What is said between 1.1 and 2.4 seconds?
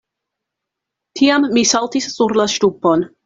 Tiam mi saltis sur